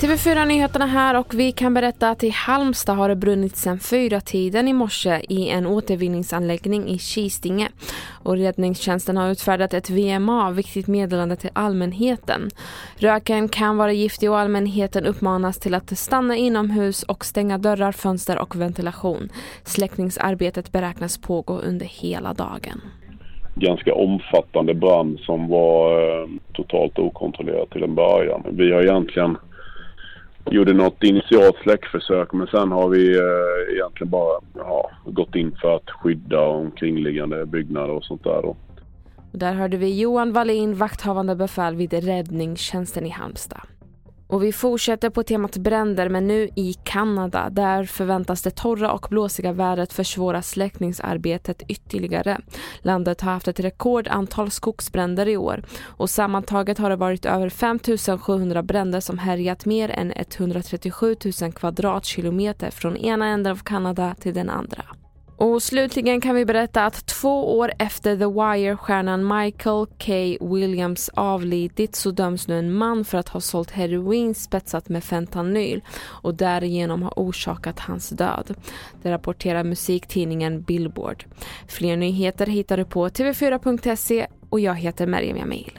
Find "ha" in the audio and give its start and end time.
73.28-73.40, 77.02-77.12